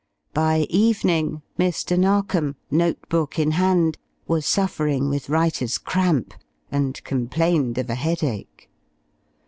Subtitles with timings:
[0.33, 1.95] By evening Mr.
[1.95, 6.33] Narkom, note book in hand, was suffering with writer's cramp,
[6.71, 8.67] and complained of a headache.